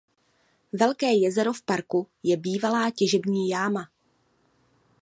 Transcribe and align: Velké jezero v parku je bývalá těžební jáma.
Velké 0.73 1.13
jezero 1.13 1.53
v 1.53 1.61
parku 1.61 2.07
je 2.23 2.37
bývalá 2.37 2.91
těžební 2.91 3.49
jáma. 3.49 3.89